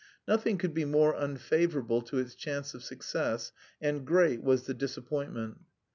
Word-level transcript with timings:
Nothing 0.27 0.57
could 0.57 0.73
be 0.73 0.83
more 0.83 1.13
unfavourable 1.13 2.01
to 2.09 2.17
its 2.17 2.33
chance 2.33 2.73
of 2.73 2.83
success, 2.83 3.51
and 3.79 4.03
great 4.03 4.41
was 4.41 4.63
the 4.63 4.73
disappointment. 4.73 5.59